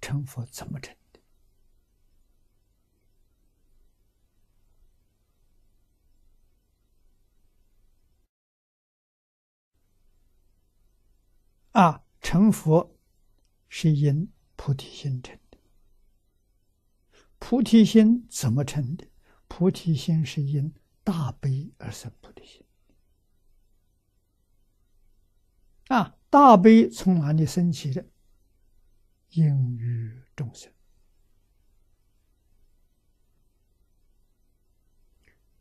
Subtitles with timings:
[0.00, 1.20] 成佛怎么成的？
[11.72, 12.96] 啊，成佛
[13.68, 15.58] 是因菩提心成的。
[17.38, 19.08] 菩提心怎么成的？
[19.48, 22.64] 菩提心是因大悲而生菩提心。
[25.88, 28.06] 啊，大悲从哪里升起的？
[29.34, 30.72] 应于众生，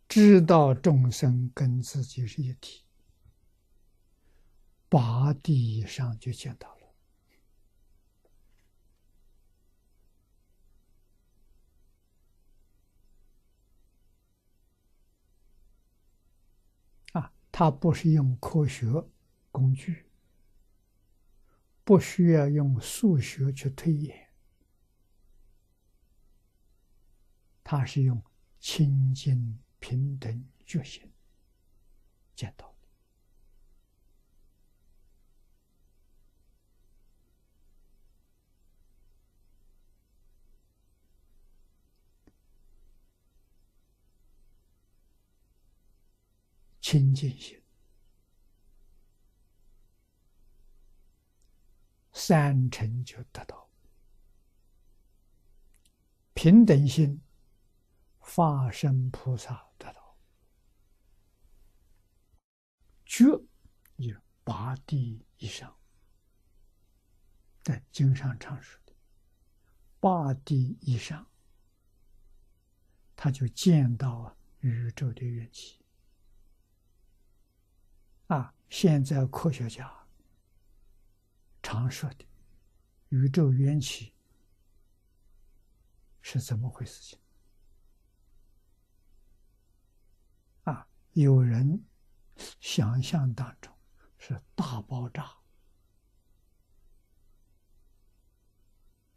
[0.08, 2.84] 知道众生跟自己是一体，
[4.90, 6.82] 八地以上就见到了。
[17.14, 18.86] 啊，他不是用科学
[19.52, 20.06] 工具。
[21.84, 24.30] 不需要用数学去推演，
[27.64, 28.24] 他是用
[28.60, 31.12] 清净平等觉心
[32.36, 32.74] 见到的。
[46.80, 47.63] 清净心。
[52.26, 53.70] 三成就得到
[56.34, 57.22] 平等心，
[58.18, 60.18] 化身菩萨得到
[63.06, 63.26] 觉，
[63.98, 65.78] 有八地以上，
[67.62, 68.94] 在经上常说的
[70.00, 71.28] 八地以上，
[73.18, 75.84] 他就见到宇宙的缘起
[78.28, 78.56] 啊！
[78.70, 80.03] 现在科学家。
[81.74, 82.26] 常说的
[83.10, 84.14] 宇宙缘起
[86.22, 87.02] 是怎么回事？
[87.02, 87.20] 情
[90.66, 91.84] 啊，有人
[92.60, 93.76] 想象当中
[94.20, 95.36] 是大爆炸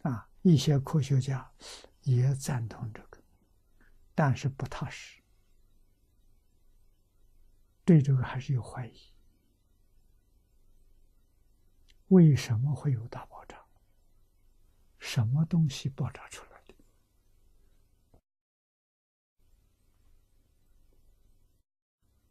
[0.01, 1.53] 啊，一些科学家
[2.05, 3.23] 也赞同这个，
[4.15, 5.21] 但是不踏实，
[7.85, 8.99] 对这个还是有怀疑。
[12.09, 13.65] 为什么会有大爆炸？
[14.99, 16.75] 什么东西爆炸出来的？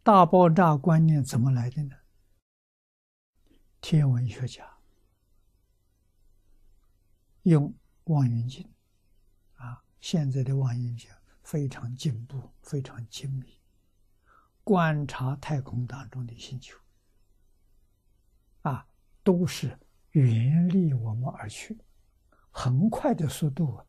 [0.02, 1.96] 大爆炸观念怎么来的呢？
[3.82, 4.78] 天文学家
[7.44, 7.74] 用
[8.06, 8.74] 望远镜，
[9.56, 11.12] 啊，现在的望远镜
[11.44, 13.60] 非常进步，非常精密，
[14.64, 16.80] 观察太空当中的星球，
[19.26, 19.78] 都是
[20.12, 21.78] 远离我们而去，
[22.52, 23.84] 很快的速度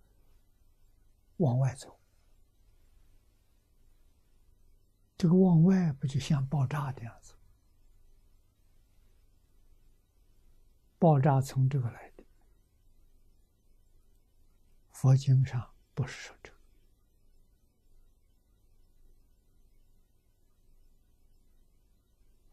[1.36, 2.00] 往外走。
[5.18, 7.34] 这个往外不就像爆炸的样子？
[10.98, 12.24] 爆炸从这个来的。
[14.90, 16.58] 佛经上不是说这个，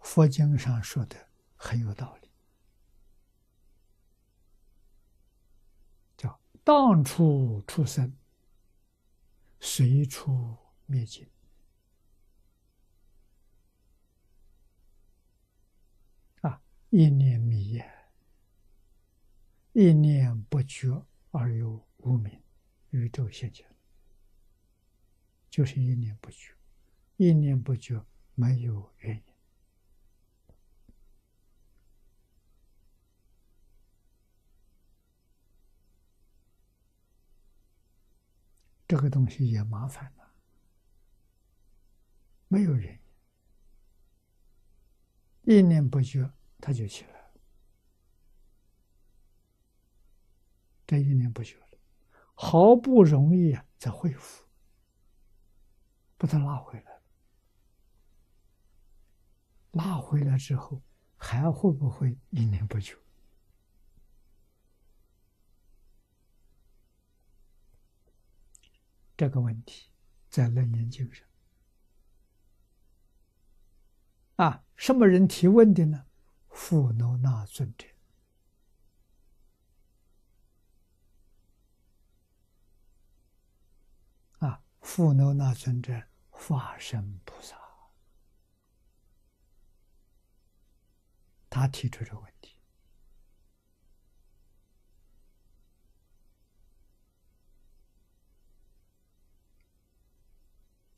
[0.01, 2.32] 佛经上说的很有道理。
[6.63, 8.13] 当处出生，
[9.59, 11.27] 随处灭尽。
[16.39, 17.91] 啊，一念迷也，
[19.73, 22.41] 一念不觉而有无明，
[22.91, 23.67] 宇宙现前，
[25.49, 26.55] 就是一念不觉，
[27.17, 29.32] 一念不觉没有原因。
[38.93, 40.35] 这个东西也麻烦了，
[42.47, 43.01] 没有原
[45.45, 47.33] 因，一念不觉，他就起来了。
[50.85, 51.67] 这一念不觉了，
[52.35, 54.45] 好不容易啊，再恢复，
[56.15, 57.01] 把他拉回来，
[59.71, 60.83] 拉回来之后，
[61.17, 62.95] 还会不会一念不觉？
[69.15, 69.91] 这个问题
[70.29, 71.27] 在楞严经上。
[74.37, 76.07] 啊，什么人提问的呢？
[76.49, 77.87] 富罗那尊者。
[84.39, 87.55] 啊，富罗那尊者化身菩萨，
[91.49, 92.57] 他提出这个问题。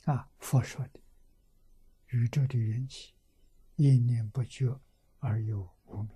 [0.05, 0.99] 啊，佛说的
[2.07, 3.13] 宇宙的缘起，
[3.75, 4.79] 一念不觉
[5.17, 6.15] 而有无名，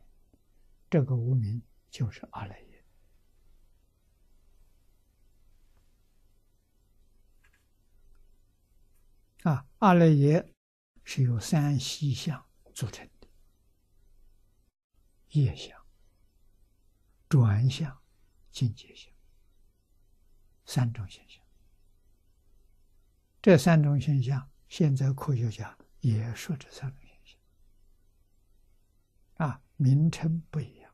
[0.90, 2.86] 这个无名就是阿赖耶。
[9.44, 10.54] 啊，阿赖耶
[11.04, 13.28] 是由三细相组成的：
[15.30, 15.84] 业相、
[17.28, 18.04] 转相、
[18.52, 19.12] 境界相
[20.66, 21.44] 三种现象。
[23.50, 30.94] 这三种现象，现在科学家也说这三种现象，啊，名称不一样。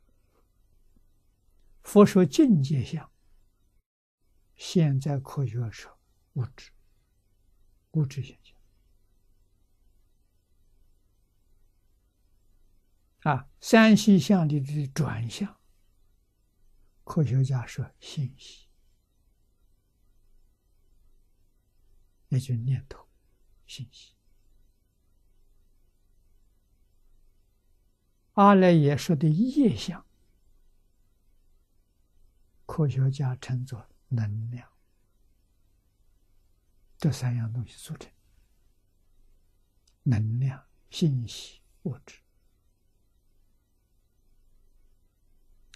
[1.81, 3.11] 佛说境界相，
[4.55, 5.99] 现在科学说
[6.35, 6.71] 物质。
[7.91, 8.55] 物质现象
[13.33, 15.59] 啊，三细相的的转向，
[17.03, 18.64] 科学家说信息，
[22.29, 23.07] 也就念头、
[23.65, 24.13] 信息。
[28.33, 30.05] 阿赖耶说的业相，
[32.65, 34.69] 科学家称作能量。
[36.97, 38.11] 这三样东西组成
[40.03, 42.19] 能量、信息、物质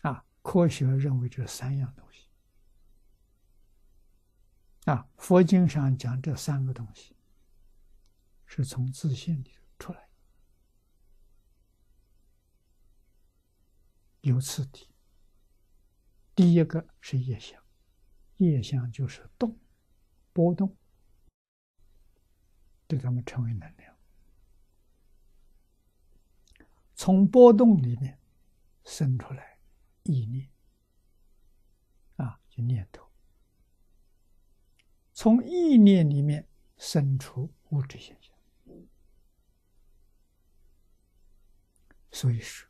[0.01, 0.25] 啊。
[0.41, 2.08] 科学认为这三样东西
[4.89, 7.15] 啊，佛经上讲这三个东西
[8.47, 10.09] 是从自信里出来，
[14.21, 14.87] 有次第。
[16.33, 17.61] 第一个是业相，
[18.37, 19.59] 业相就是动、
[20.33, 20.75] 波动。
[22.87, 23.95] 对他们称为能量，
[26.95, 28.19] 从波动里面
[28.83, 29.59] 生出来
[30.01, 30.49] 意念，
[32.15, 33.08] 啊，就念头；
[35.21, 38.33] 从意念里面生出物质现象。
[42.09, 42.69] 所以说，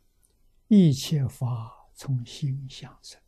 [0.68, 3.22] 一切法从心想生，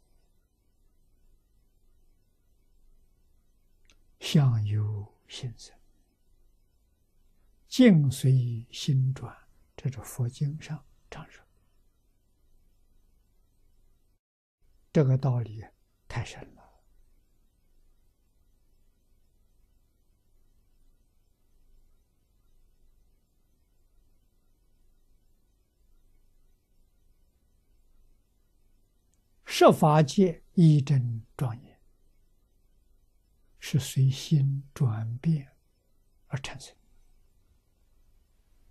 [4.20, 5.78] 相由心生。
[7.68, 9.38] 境随心转，
[9.76, 11.46] 这是佛经上常说。
[14.92, 15.64] 这个道理
[16.08, 16.61] 太深了。
[29.62, 31.80] 这法界一真庄严，
[33.60, 35.50] 是随心转变
[36.26, 36.76] 而产生。